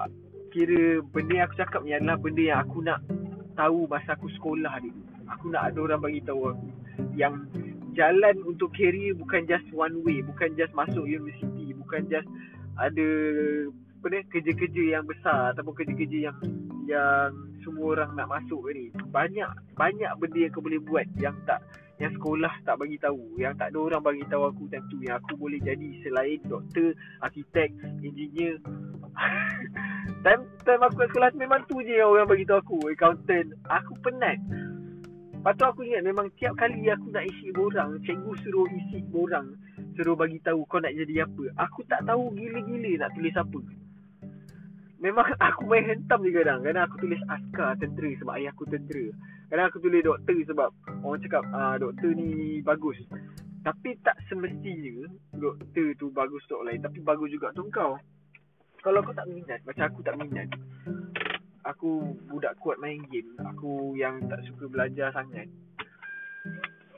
Kira 0.48 1.04
benda 1.12 1.32
yang 1.38 1.46
aku 1.48 1.56
cakap 1.60 1.80
ni 1.84 1.94
adalah 1.94 2.16
Benda 2.18 2.42
yang 2.42 2.60
aku 2.66 2.82
nak 2.82 3.00
Tahu 3.54 3.86
masa 3.86 4.18
aku 4.18 4.28
sekolah 4.36 4.80
dulu 4.82 5.02
Aku 5.28 5.52
nak 5.52 5.72
ada 5.72 5.78
orang 5.84 6.00
bagi 6.00 6.20
tahu 6.24 6.52
aku. 6.52 6.68
Yang 7.14 7.46
Jalan 7.94 8.36
untuk 8.44 8.74
career 8.74 9.14
Bukan 9.16 9.46
just 9.46 9.68
one 9.70 10.02
way 10.02 10.20
Bukan 10.24 10.56
just 10.58 10.74
masuk 10.74 11.04
university 11.06 11.72
Bukan 11.76 12.08
just 12.10 12.28
Ada 12.80 13.06
Apa 13.70 14.06
ni 14.10 14.18
Kerja-kerja 14.28 14.82
yang 14.98 15.04
besar 15.06 15.54
Ataupun 15.54 15.74
kerja-kerja 15.76 16.32
yang 16.32 16.36
Yang 16.88 17.30
Semua 17.64 17.96
orang 17.98 18.10
nak 18.16 18.28
masuk 18.32 18.60
ni. 18.72 18.88
Banyak 19.12 19.50
Banyak 19.76 20.12
benda 20.16 20.38
yang 20.40 20.52
kau 20.52 20.64
boleh 20.64 20.80
buat 20.80 21.06
Yang 21.20 21.36
tak 21.44 21.60
yang 21.98 22.14
sekolah 22.14 22.52
tak 22.62 22.78
bagi 22.78 22.94
tahu 23.02 23.34
yang 23.42 23.54
tak 23.58 23.74
ada 23.74 23.78
orang 23.82 24.02
bagi 24.02 24.22
tahu 24.30 24.46
aku 24.46 24.70
time 24.70 24.86
tu 24.86 25.02
yang 25.02 25.18
aku 25.18 25.34
boleh 25.34 25.58
jadi 25.58 25.88
selain 26.06 26.38
doktor 26.46 26.94
arkitek 27.26 27.74
engineer. 28.02 28.58
Time 30.22 30.42
time 30.62 30.82
aku 30.82 30.98
sekolah 31.10 31.30
memang 31.34 31.62
tu 31.66 31.78
je 31.82 31.98
yang 31.98 32.10
orang 32.10 32.26
bagi 32.26 32.46
tahu 32.46 32.58
aku 32.62 32.76
accountant. 32.90 33.50
Aku 33.66 33.98
penat. 34.02 34.38
Lepas 35.38 35.54
tu 35.54 35.64
aku 35.66 35.80
ingat 35.86 36.02
memang 36.02 36.26
tiap 36.38 36.54
kali 36.58 36.86
aku 36.90 37.14
nak 37.14 37.22
isi 37.22 37.54
borang 37.54 37.94
Cikgu 38.02 38.32
suruh 38.42 38.66
isi 38.74 38.98
borang 39.06 39.54
Suruh 39.94 40.18
bagi 40.18 40.42
tahu 40.42 40.66
kau 40.66 40.82
nak 40.82 40.90
jadi 40.94 41.26
apa. 41.26 41.44
Aku 41.62 41.86
tak 41.86 42.02
tahu 42.06 42.34
gila-gila 42.34 43.06
nak 43.06 43.10
tulis 43.14 43.34
apa 43.38 43.58
Memang 44.98 45.30
aku 45.50 45.62
main 45.70 45.86
hentam 45.86 46.22
je 46.26 46.30
kadang. 46.34 46.60
Kadang 46.62 46.84
aku 46.90 46.96
tulis 47.02 47.22
askar 47.30 47.78
tentera 47.78 48.10
sebab 48.18 48.34
ayah 48.38 48.50
aku 48.50 48.66
tentera. 48.66 49.06
Kadang 49.48 49.66
aku 49.70 49.78
tulis 49.80 50.02
doktor 50.04 50.38
sebab 50.44 50.70
Orang 51.06 51.22
cakap 51.22 51.42
ah, 51.54 51.76
doktor 51.78 52.10
ni 52.12 52.60
bagus. 52.66 52.98
Tapi 53.62 53.98
tak 54.06 54.14
semestinya 54.30 55.10
Doktor 55.34 55.92
tu 55.98 56.14
bagus 56.14 56.40
untuk 56.46 56.62
lain 56.62 56.78
Tapi 56.78 56.98
bagus 57.02 57.30
juga 57.30 57.50
untuk 57.54 57.68
kau. 57.74 57.92
Kalau 58.82 59.02
kau 59.02 59.14
tak 59.14 59.26
minat 59.30 59.60
Macam 59.66 59.84
aku 59.86 60.00
tak 60.02 60.18
minat. 60.18 60.48
Aku 61.66 62.16
budak 62.32 62.56
kuat 62.62 62.80
main 62.80 63.02
game. 63.12 63.28
Aku 63.54 63.92
yang 63.98 64.24
tak 64.30 64.40
suka 64.48 64.70
belajar 64.72 65.12
sangat. 65.12 65.50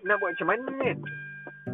Nak 0.07 0.17
buat 0.23 0.31
macam 0.37 0.49
mana 0.49 0.71
kan? 0.79 0.99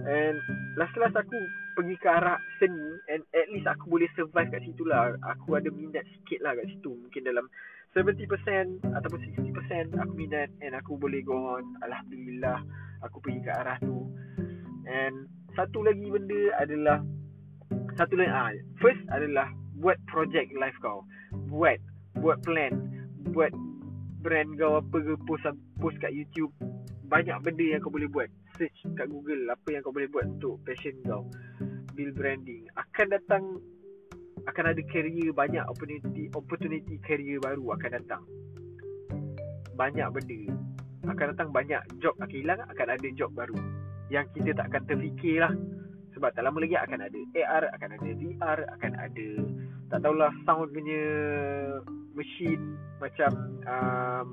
And 0.06 0.38
last-last 0.80 1.18
aku 1.18 1.38
pergi 1.76 1.96
ke 2.00 2.08
arah 2.08 2.40
seni 2.56 2.88
And 3.12 3.22
at 3.36 3.46
least 3.52 3.68
aku 3.68 3.92
boleh 3.92 4.08
survive 4.16 4.48
kat 4.48 4.64
situ 4.64 4.88
lah. 4.88 5.12
Aku 5.36 5.60
ada 5.60 5.68
minat 5.68 6.08
sikit 6.16 6.40
lah 6.40 6.56
kat 6.56 6.66
situ. 6.72 6.96
Mungkin 6.96 7.22
dalam 7.28 7.46
70% 7.92 8.24
ataupun 8.82 9.18
60% 9.20 10.00
aku 10.00 10.12
minat 10.16 10.48
And 10.64 10.72
aku 10.72 10.96
boleh 10.96 11.20
go 11.20 11.60
on. 11.60 11.76
Alhamdulillah 11.84 12.64
Aku 13.04 13.20
pergi 13.20 13.44
ke 13.44 13.52
arah 13.52 13.76
tu. 13.84 14.08
And 14.88 15.28
satu 15.52 15.84
lagi 15.84 16.08
benda 16.08 16.56
adalah 16.56 16.98
Satu 18.00 18.16
lagi 18.16 18.32
ah, 18.32 18.50
First 18.80 19.04
adalah 19.12 19.52
Buat 19.76 20.00
project 20.08 20.56
life 20.56 20.76
kau. 20.80 21.04
Buat 21.52 21.76
Buat 22.24 22.40
plan. 22.42 22.72
Buat 23.36 23.52
brand 24.24 24.56
kau 24.56 24.80
apa 24.80 24.96
ke 24.96 25.14
Post, 25.28 25.46
post 25.78 25.96
kat 26.00 26.10
YouTube 26.10 26.50
Banyak 27.06 27.36
benda 27.42 27.64
yang 27.64 27.80
kau 27.82 27.92
boleh 27.92 28.10
buat. 28.10 28.28
Search 28.58 28.82
kat 28.98 29.06
Google 29.06 29.46
Apa 29.50 29.68
yang 29.74 29.82
kau 29.86 29.94
boleh 29.94 30.10
buat 30.10 30.26
untuk 30.26 30.58
passion 30.66 30.94
kau. 31.06 31.26
Build 31.94 32.14
branding. 32.18 32.66
Akan 32.74 33.10
datang 33.14 33.62
Akan 34.46 34.64
ada 34.66 34.82
career 34.90 35.30
Banyak 35.30 35.64
opportunity 35.66 36.30
Opportunity 36.34 36.98
career 37.06 37.38
baru 37.38 37.64
akan 37.78 37.90
datang. 38.02 38.22
Banyak 39.78 40.08
benda. 40.10 40.40
Akan 41.06 41.26
datang 41.34 41.48
banyak 41.54 41.82
job 42.02 42.18
akan 42.18 42.34
hilang 42.34 42.60
Akan 42.66 42.88
ada 42.90 43.08
job 43.14 43.30
baru. 43.32 43.56
Yang 44.10 44.38
kita 44.38 44.58
tak 44.58 44.74
akan 44.74 44.82
terfikir 44.86 45.42
lah. 45.42 45.54
Sebab 46.18 46.32
tak 46.32 46.48
lama 46.48 46.58
lagi 46.64 46.72
akan 46.80 47.00
ada 47.04 47.20
AR, 47.36 47.64
akan 47.76 47.90
ada 47.92 48.10
VR, 48.16 48.58
akan 48.72 48.92
ada 48.96 49.28
tak 49.86 50.02
tahulah 50.02 50.32
sound 50.42 50.74
punya 50.74 51.02
machine 52.18 52.74
macam 52.98 53.30
um, 53.70 54.26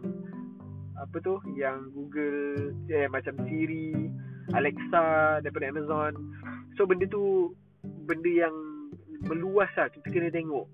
apa 0.99 1.15
tu 1.21 1.41
yang 1.57 1.89
Google 1.93 2.73
eh 2.89 3.09
macam 3.09 3.37
Siri, 3.49 4.09
Alexa 4.53 5.39
daripada 5.41 5.69
Amazon. 5.69 6.13
So 6.77 6.85
benda 6.85 7.09
tu 7.09 7.53
benda 7.83 8.29
yang 8.29 8.55
meluas 9.25 9.71
lah 9.77 9.89
kita 9.89 10.07
kena 10.11 10.29
tengok. 10.29 10.67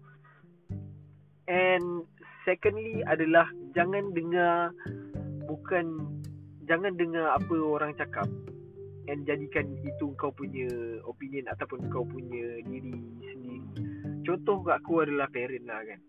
And 1.49 2.05
secondly 2.45 3.01
adalah 3.05 3.49
jangan 3.73 4.13
dengar 4.13 4.73
bukan 5.49 6.17
jangan 6.69 6.93
dengar 6.97 7.33
apa 7.33 7.55
orang 7.57 7.97
cakap 7.97 8.29
and 9.09 9.25
jadikan 9.25 9.65
itu 9.81 10.13
kau 10.21 10.29
punya 10.29 10.69
opinion 11.09 11.49
ataupun 11.49 11.89
kau 11.89 12.05
punya 12.05 12.61
diri 12.69 12.93
sendiri. 13.33 13.65
Contoh 14.21 14.61
kat 14.61 14.77
aku 14.85 15.01
adalah 15.01 15.25
parent 15.33 15.65
lah 15.65 15.81
kan. 15.81 15.99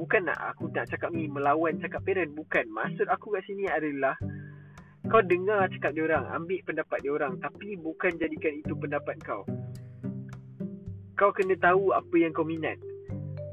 Bukan 0.00 0.24
nak 0.24 0.56
aku 0.56 0.72
nak 0.72 0.88
cakap 0.88 1.12
ni 1.12 1.28
melawan 1.28 1.76
cakap 1.76 2.00
parent. 2.08 2.32
Bukan. 2.32 2.72
Maksud 2.72 3.04
aku 3.12 3.36
kat 3.36 3.44
sini 3.44 3.68
adalah 3.68 4.16
kau 5.12 5.20
dengar 5.20 5.68
cakap 5.76 5.92
dia 5.92 6.08
orang, 6.08 6.24
ambil 6.32 6.60
pendapat 6.64 6.98
dia 7.04 7.12
orang 7.12 7.36
tapi 7.36 7.76
bukan 7.76 8.16
jadikan 8.16 8.56
itu 8.56 8.72
pendapat 8.72 9.20
kau. 9.20 9.44
Kau 11.20 11.30
kena 11.36 11.52
tahu 11.60 11.92
apa 11.92 12.14
yang 12.16 12.32
kau 12.32 12.48
minat. 12.48 12.80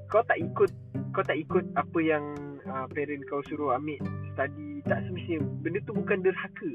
Kau 0.07 0.23
tak 0.23 0.39
ikut 0.39 0.71
kau 1.11 1.23
tak 1.27 1.35
ikut 1.35 1.67
apa 1.75 1.99
yang 1.99 2.23
uh, 2.63 2.87
parent 2.95 3.27
kau 3.27 3.43
suruh 3.43 3.75
ambil 3.75 3.99
study 4.31 4.79
tak 4.87 5.03
semestinya 5.03 5.43
benda 5.59 5.83
tu 5.83 5.91
bukan 5.91 6.23
derhaka. 6.23 6.71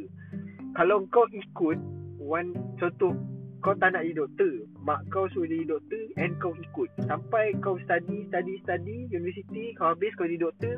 Kalau 0.76 1.08
kau 1.08 1.24
ikut 1.32 1.80
one 2.20 2.52
contoh 2.76 3.16
kau 3.62 3.78
tak 3.78 3.94
nak 3.94 4.02
jadi 4.02 4.26
doktor 4.26 4.52
mak 4.82 5.00
kau 5.14 5.30
suruh 5.30 5.46
jadi 5.46 5.64
doktor 5.70 6.02
and 6.18 6.34
kau 6.42 6.50
ikut. 6.58 6.90
Sampai 7.06 7.54
kau 7.62 7.78
study 7.86 8.26
study 8.26 8.58
study 8.66 9.06
university 9.06 9.70
kau 9.78 9.94
habis 9.94 10.10
kau 10.18 10.26
jadi 10.26 10.42
doktor 10.42 10.74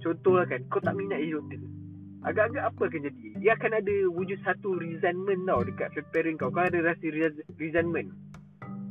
contohlah 0.00 0.48
kan 0.48 0.64
kau 0.72 0.80
tak 0.80 0.96
minat 0.96 1.20
jadi 1.20 1.36
doktor 1.36 1.62
agak-agak 2.22 2.64
apa 2.70 2.82
akan 2.86 3.02
jadi? 3.10 3.26
Dia 3.42 3.50
akan 3.58 3.72
ada 3.82 3.94
wujud 4.14 4.38
satu 4.46 4.78
resentment 4.78 5.42
tau 5.46 5.60
dekat 5.66 5.90
parent 6.14 6.38
kau. 6.38 6.50
Kau 6.54 6.62
ada 6.62 6.78
rasa 6.78 7.06
resentment. 7.58 8.08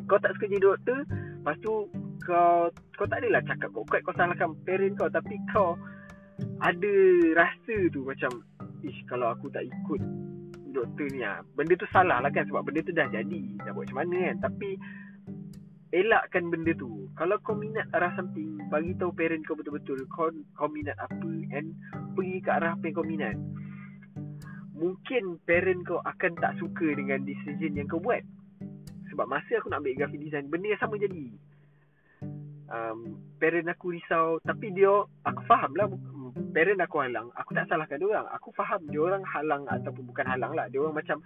Kau 0.08 0.20
tak 0.20 0.36
suka 0.36 0.46
jadi 0.52 0.64
doktor 0.64 1.00
lepas 1.42 1.58
tu 1.66 1.90
kau 2.22 2.70
kau 3.02 3.08
tak 3.10 3.26
adalah 3.26 3.42
cakap 3.50 3.74
kau 3.74 3.88
kau 3.88 4.14
salahkan 4.14 4.54
parent 4.68 4.94
kau. 5.00 5.10
Tapi 5.10 5.36
kau 5.56 5.80
ada 6.62 6.94
rasa 7.34 7.76
tu 7.90 8.04
macam 8.04 8.44
ish 8.84 9.00
kalau 9.08 9.32
aku 9.32 9.48
tak 9.50 9.66
ikut 9.66 10.02
doktor 10.72 11.08
ni 11.12 11.22
ah. 11.22 11.44
Benda 11.54 11.76
tu 11.76 11.88
salah 11.92 12.24
lah 12.24 12.32
kan 12.32 12.48
sebab 12.48 12.66
benda 12.66 12.82
tu 12.82 12.96
dah 12.96 13.08
jadi. 13.12 13.44
Dah 13.62 13.72
buat 13.76 13.92
macam 13.92 13.98
mana 14.08 14.18
kan? 14.32 14.38
Tapi 14.50 14.70
elakkan 15.92 16.48
benda 16.48 16.72
tu. 16.80 17.12
Kalau 17.20 17.36
kau 17.44 17.56
minat 17.56 17.86
arah 17.92 18.16
something 18.16 18.58
bagi 18.72 18.96
tahu 18.96 19.12
parent 19.12 19.44
kau 19.44 19.60
betul-betul 19.60 20.00
kau 20.16 20.32
kau 20.56 20.72
minat 20.72 20.96
apa 20.98 21.32
and 21.52 21.76
pergi 22.16 22.40
ke 22.40 22.50
arah 22.50 22.74
apa 22.74 22.84
yang 22.88 22.96
kau 22.96 23.08
minat 23.08 23.36
mungkin 24.82 25.38
parent 25.46 25.86
kau 25.86 26.02
akan 26.02 26.34
tak 26.42 26.58
suka 26.58 26.98
dengan 26.98 27.22
decision 27.22 27.78
yang 27.78 27.86
kau 27.86 28.02
buat. 28.02 28.26
Sebab 29.14 29.30
masa 29.30 29.62
aku 29.62 29.70
nak 29.70 29.86
ambil 29.86 30.02
graphic 30.02 30.26
design 30.26 30.50
benda 30.50 30.74
yang 30.74 30.82
sama 30.82 30.98
jadi. 30.98 31.30
Um, 32.72 33.20
parent 33.38 33.70
aku 33.70 33.94
risau 33.94 34.42
tapi 34.42 34.74
dia 34.74 34.90
aku 35.28 35.42
faham 35.46 35.76
lah 35.78 35.86
parent 36.34 36.80
aku 36.82 37.04
halang. 37.04 37.28
Aku 37.38 37.52
tak 37.54 37.68
salahkan 37.68 38.00
dia 38.00 38.08
orang. 38.10 38.28
Aku 38.36 38.50
faham 38.56 38.82
dia 38.90 39.02
orang 39.02 39.24
halang 39.24 39.64
ataupun 39.68 40.04
bukan 40.08 40.26
halang 40.28 40.54
lah. 40.56 40.68
Dia 40.72 40.82
orang 40.82 40.98
macam 40.98 41.20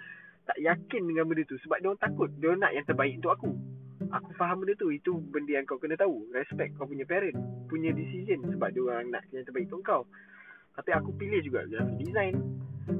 tak 0.45 0.57
yakin 0.61 1.01
dengan 1.09 1.25
benda 1.25 1.43
tu 1.49 1.57
sebab 1.65 1.77
dia 1.81 1.87
orang 1.89 2.01
takut. 2.01 2.29
Dia 2.37 2.53
orang 2.53 2.61
nak 2.65 2.73
yang 2.73 2.85
terbaik 2.85 3.13
untuk 3.17 3.31
aku. 3.33 3.51
Aku 4.11 4.29
faham 4.37 4.61
benda 4.61 4.73
tu. 4.77 4.89
Itu 4.93 5.17
benda 5.31 5.57
yang 5.57 5.65
kau 5.65 5.81
kena 5.81 5.97
tahu. 5.97 6.29
Respect 6.33 6.77
kau 6.77 6.85
punya 6.85 7.05
parent. 7.07 7.37
Punya 7.65 7.89
decision 7.91 8.45
sebab 8.53 8.69
dia 8.73 8.81
orang 8.85 9.09
nak 9.09 9.23
yang 9.33 9.45
terbaik 9.45 9.69
untuk 9.71 9.85
kau. 9.85 10.03
Tapi 10.75 10.91
aku 10.91 11.09
pilih 11.15 11.39
juga 11.41 11.63
graphic 11.65 12.03
design. 12.03 12.35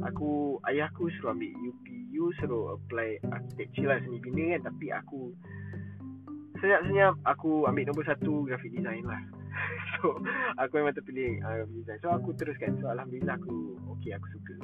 Aku 0.01 0.57
ayah 0.65 0.89
aku 0.89 1.11
suruh 1.19 1.35
ambil 1.35 1.53
UPU 1.53 2.33
suruh 2.41 2.79
apply 2.79 3.21
architecture 3.29 3.91
lah 3.91 3.99
seni 4.01 4.17
bina 4.17 4.57
kan. 4.57 4.73
Tapi 4.73 4.89
aku 4.89 5.35
senyap-senyap 6.59 7.13
aku 7.27 7.67
ambil 7.67 7.83
nombor 7.91 8.05
satu 8.07 8.47
graphic 8.47 8.71
design 8.75 9.03
lah. 9.07 9.21
So 9.95 10.19
aku 10.59 10.83
memang 10.83 10.91
terpilih 10.93 11.39
uh, 11.41 11.63
graphic 11.63 11.77
design. 11.83 11.99
So 12.03 12.09
aku 12.11 12.29
teruskan. 12.35 12.77
So 12.83 12.91
Alhamdulillah 12.91 13.35
aku 13.39 13.79
Okay 13.99 14.11
aku 14.15 14.27
suka. 14.35 14.55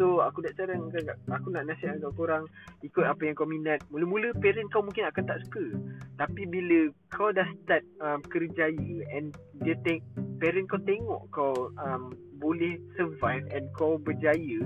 So 0.00 0.24
aku 0.24 0.44
nak 0.44 0.56
cara 0.56 0.76
Aku 1.36 1.48
nak 1.52 1.64
nasihat 1.68 2.00
kat 2.00 2.12
korang 2.16 2.44
Ikut 2.80 3.04
apa 3.04 3.22
yang 3.24 3.36
kau 3.36 3.48
minat. 3.48 3.80
Mula-mula 3.92 4.32
parent 4.40 4.68
kau 4.72 4.84
mungkin 4.84 5.08
akan 5.08 5.24
tak 5.24 5.40
suka. 5.48 5.64
Tapi 6.16 6.42
bila 6.48 6.88
kau 7.12 7.32
dah 7.32 7.48
start 7.64 7.84
um, 8.00 8.20
kerjaya 8.28 8.94
And 9.12 9.32
dia 9.64 9.76
teng- 9.84 10.04
parent 10.40 10.68
kau 10.68 10.80
tengok 10.84 11.22
kau 11.32 11.72
um, 11.80 12.12
Boleh 12.40 12.80
survive 12.96 13.44
And 13.52 13.68
kau 13.76 13.96
berjaya 14.00 14.60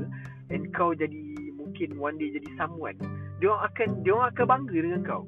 And 0.51 0.71
kau 0.75 0.95
jadi 0.95 1.55
Mungkin 1.59 1.99
one 1.99 2.19
day 2.19 2.31
jadi 2.35 2.51
someone 2.59 2.99
Dia 3.43 3.55
akan 3.55 4.03
Dia 4.07 4.31
akan 4.31 4.47
bangga 4.47 4.79
dengan 4.79 5.03
kau 5.07 5.27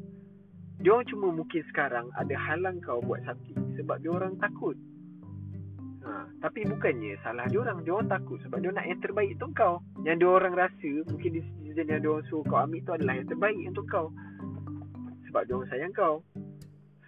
dia 0.79 0.91
orang 0.95 1.09
cuma 1.11 1.27
mungkin 1.35 1.63
sekarang 1.75 2.07
ada 2.15 2.35
halang 2.39 2.79
kau 2.83 3.03
buat 3.03 3.19
something 3.27 3.59
sebab 3.75 3.99
dia 3.99 4.11
orang 4.15 4.39
takut. 4.39 4.79
Ha, 6.07 6.25
tapi 6.41 6.63
bukannya 6.65 7.19
salah 7.27 7.45
dia 7.51 7.59
orang, 7.59 7.83
dia 7.83 7.93
orang 7.93 8.09
takut 8.09 8.39
sebab 8.47 8.63
dia 8.63 8.71
nak 8.71 8.87
yang 8.87 9.03
terbaik 9.03 9.35
untuk 9.35 9.53
kau. 9.59 9.75
Yang 10.07 10.17
dia 10.23 10.29
orang 10.31 10.55
rasa 10.55 10.91
mungkin 11.11 11.31
decision 11.35 11.87
yang 11.91 12.01
dia 12.01 12.11
orang 12.15 12.27
suruh 12.31 12.47
kau 12.47 12.59
ambil 12.63 12.81
tu 12.87 12.93
adalah 12.95 13.15
yang 13.19 13.29
terbaik 13.29 13.59
untuk 13.67 13.87
kau. 13.91 14.07
Sebab 15.27 15.43
dia 15.45 15.55
orang 15.59 15.71
sayang 15.75 15.93
kau. 15.93 16.23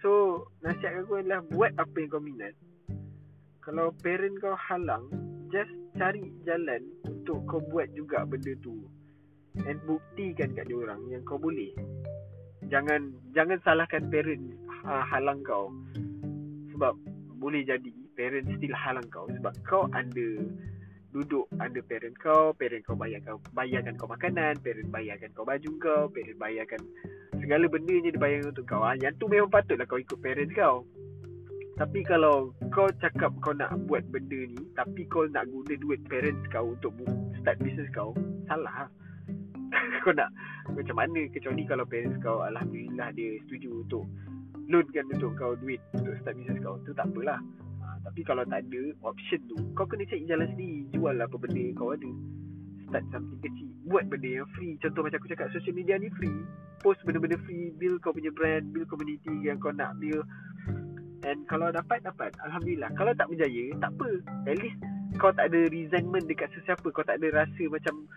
So 0.01 0.43
nasihat 0.65 1.05
aku 1.05 1.21
adalah 1.21 1.45
Buat 1.45 1.77
apa 1.77 1.95
yang 2.01 2.09
kau 2.09 2.21
minat 2.21 2.57
Kalau 3.61 3.93
parent 4.01 4.33
kau 4.41 4.57
halang 4.57 5.05
Just 5.53 5.69
cari 5.93 6.33
jalan 6.41 6.81
Untuk 7.05 7.45
kau 7.45 7.61
buat 7.69 7.85
juga 7.93 8.25
benda 8.25 8.57
tu 8.65 8.81
And 9.61 9.77
buktikan 9.85 10.57
kat 10.57 10.65
dia 10.65 10.77
orang 10.77 11.05
Yang 11.13 11.21
kau 11.29 11.37
boleh 11.37 11.69
Jangan 12.71 13.11
Jangan 13.35 13.59
salahkan 13.61 14.07
parent 14.07 14.43
uh, 14.87 15.03
Halang 15.11 15.43
kau. 15.43 15.69
Sebab 16.73 16.95
Boleh 17.37 17.67
jadi 17.67 17.91
Parent 18.15 18.47
still 18.57 18.75
halang 18.75 19.07
kau. 19.11 19.27
Sebab 19.27 19.53
kau 19.67 19.85
ada 19.91 20.27
Duduk 21.11 21.51
under 21.59 21.83
parent 21.83 22.15
kau 22.17 22.55
Parent 22.55 22.81
kau 22.87 22.95
bayarkan 22.95 23.35
Bayarkan 23.51 23.99
kau 23.99 24.07
makanan 24.07 24.55
Parent 24.63 24.87
bayarkan 24.87 25.29
kau 25.35 25.43
baju 25.43 25.71
kau 25.83 26.07
Parent 26.07 26.39
bayarkan 26.39 26.81
segala 27.41 27.65
benda 27.65 27.95
je 27.97 28.13
dia 28.13 28.21
bayar 28.21 28.45
untuk 28.45 28.69
kau. 28.69 28.85
Ha? 28.85 28.95
Yang 29.01 29.17
tu 29.17 29.25
memang 29.25 29.49
patutlah 29.49 29.89
kau 29.89 29.97
ikut 29.97 30.19
parents 30.21 30.53
kau. 30.53 30.85
Tapi 31.75 31.99
kalau 32.05 32.53
kau 32.69 32.85
cakap 33.01 33.33
kau 33.41 33.57
nak 33.57 33.73
buat 33.89 34.05
benda 34.13 34.37
ni 34.45 34.61
Tapi 34.77 35.01
kau 35.09 35.25
nak 35.25 35.49
guna 35.49 35.73
duit 35.81 35.97
parents 36.05 36.45
kau 36.53 36.77
untuk 36.77 36.93
start 37.41 37.57
business 37.63 37.89
kau 37.95 38.13
Salah 38.45 38.85
Kau 40.03 40.13
nak 40.13 40.29
macam 40.71 40.95
mana 40.95 41.21
Kecuali 41.31 41.63
kalau 41.65 41.85
parents 41.87 42.19
kau 42.21 42.43
Alhamdulillah 42.45 43.09
dia 43.15 43.39
setuju 43.47 43.83
untuk 43.83 44.05
Loankan 44.71 45.11
untuk 45.11 45.35
kau 45.35 45.51
duit 45.59 45.83
untuk 45.91 46.15
start 46.23 46.37
business 46.39 46.63
kau 46.63 46.79
Tu 46.87 46.95
tak 46.95 47.11
apalah. 47.11 47.39
Ha, 47.83 47.87
Tapi 48.07 48.21
kalau 48.23 48.47
tak 48.47 48.63
ada 48.63 48.81
option 49.03 49.41
tu 49.51 49.57
Kau 49.75 49.83
kena 49.83 50.07
cari 50.07 50.23
jalan 50.23 50.47
sendiri. 50.55 50.87
Jual 50.95 51.19
apa 51.19 51.35
benda 51.35 51.65
kau 51.75 51.91
ada. 51.91 52.11
Start 52.87 53.03
something 53.11 53.41
kecil. 53.43 53.67
Buat 53.91 54.07
benda 54.07 54.43
yang 54.43 54.49
free. 54.55 54.79
Contoh 54.79 55.03
macam 55.03 55.19
aku 55.19 55.31
cakap 55.31 55.51
Social 55.51 55.75
media 55.75 55.99
ni 55.99 56.07
free. 56.15 56.39
Post 56.79 57.03
benda-benda 57.03 57.35
free. 57.43 57.75
Build 57.75 57.99
kau 57.99 58.15
punya 58.15 58.31
brand 58.31 58.71
build 58.71 58.87
community 58.87 59.33
yang 59.43 59.59
kau 59.59 59.75
nak 59.75 59.91
build. 59.99 60.23
And 61.27 61.43
kalau 61.51 61.67
dapat 61.75 61.99
dapat. 62.07 62.31
Alhamdulillah. 62.39 62.95
Kalau 62.95 63.11
tak 63.11 63.27
berjaya 63.27 63.75
tak 63.83 63.91
apa. 63.99 64.09
At 64.47 64.55
least 64.55 64.79
kau 65.19 65.35
tak 65.35 65.51
ada 65.51 65.67
resentment 65.67 66.31
dekat 66.31 66.47
sesiapa. 66.55 66.87
Kau 66.95 67.03
tak 67.03 67.19
ada 67.19 67.43
rasa 67.43 67.63
macam 67.67 68.07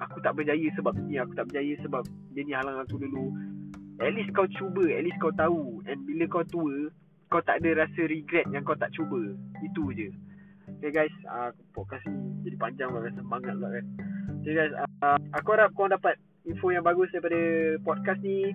aku 0.00 0.18
tak 0.24 0.34
berjaya 0.34 0.68
sebab 0.74 0.96
ni 1.04 1.20
aku 1.20 1.36
tak 1.36 1.46
berjaya 1.52 1.74
sebab 1.84 2.02
dia 2.32 2.42
ni 2.42 2.52
halang 2.56 2.80
aku 2.80 2.96
dulu. 2.96 3.30
At 4.00 4.16
least 4.16 4.32
kau 4.32 4.48
cuba 4.48 4.84
at 4.88 5.04
least 5.04 5.20
kau 5.20 5.32
tahu. 5.36 5.84
And 5.84 6.02
bila 6.08 6.24
kau 6.26 6.44
tua 6.48 6.88
kau 7.30 7.44
tak 7.44 7.62
ada 7.62 7.86
rasa 7.86 8.00
regret 8.08 8.48
yang 8.50 8.64
kau 8.64 8.74
tak 8.74 8.90
cuba. 8.96 9.36
Itu 9.60 9.92
je. 9.92 10.08
Okay 10.80 10.90
guys, 10.94 11.14
uh, 11.28 11.52
podcast 11.76 12.02
ni 12.08 12.48
jadi 12.48 12.56
panjang 12.56 12.90
lah 12.90 13.04
semangat 13.12 13.54
lah 13.60 13.68
kan. 13.68 13.84
Okay 14.40 14.54
guys, 14.56 14.72
uh, 15.04 15.18
aku 15.36 15.52
harap 15.52 15.70
kau 15.76 15.90
dapat 15.90 16.16
info 16.48 16.72
yang 16.72 16.86
bagus 16.86 17.12
daripada 17.12 17.76
podcast 17.84 18.20
ni 18.24 18.54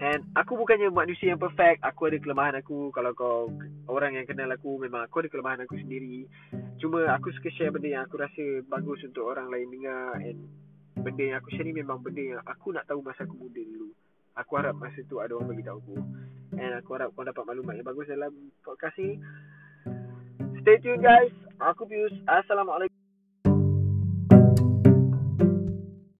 And 0.00 0.32
aku 0.32 0.56
bukannya 0.56 0.88
manusia 0.88 1.36
yang 1.36 1.40
perfect. 1.40 1.84
Aku 1.84 2.08
ada 2.08 2.16
kelemahan 2.16 2.56
aku. 2.56 2.88
Kalau 2.88 3.12
kau 3.12 3.52
orang 3.84 4.16
yang 4.16 4.24
kenal 4.24 4.48
aku 4.48 4.80
Memang 4.80 5.04
aku 5.04 5.20
ada 5.20 5.28
kelemahan 5.28 5.60
aku 5.68 5.76
sendiri. 5.76 6.24
Cuma 6.80 7.04
aku 7.12 7.28
suka 7.36 7.52
share 7.52 7.68
benda 7.68 7.92
yang 7.92 8.08
aku 8.08 8.16
rasa 8.16 8.64
Bagus 8.64 9.04
untuk 9.04 9.28
orang 9.28 9.52
lain 9.52 9.68
dengar. 9.68 10.16
And 10.24 10.48
benda 11.04 11.22
yang 11.28 11.36
aku 11.44 11.52
share 11.52 11.68
ni 11.68 11.76
memang 11.76 12.00
benda 12.00 12.40
yang 12.40 12.40
Aku 12.48 12.72
nak 12.72 12.88
tahu 12.88 13.04
masa 13.04 13.28
aku 13.28 13.36
muda 13.36 13.60
dulu. 13.60 13.92
Aku 14.40 14.56
harap 14.56 14.72
masa 14.80 15.04
tu 15.04 15.20
ada 15.20 15.36
orang 15.36 15.52
beritahu 15.52 15.78
aku. 15.84 15.96
And 16.56 16.72
aku 16.80 16.96
harap 16.96 17.12
kau 17.12 17.28
dapat 17.28 17.44
maklumat 17.44 17.76
yang 17.76 17.84
bagus 17.84 18.08
dalam 18.08 18.32
podcast 18.64 18.96
ni. 18.96 19.20
Stay 20.64 20.80
tuned 20.80 21.04
guys. 21.04 21.32
Aku 21.60 21.84
Pius. 21.84 22.16
Assalamualaikum 22.24 22.99